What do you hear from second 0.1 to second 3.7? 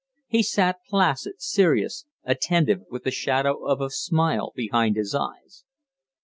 He sat placid, serious, attentive, with the shadow